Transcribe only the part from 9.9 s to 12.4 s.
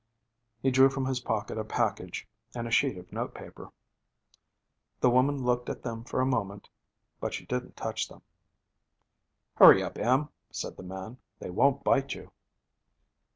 Em,' said the man. 'They won't bite you.'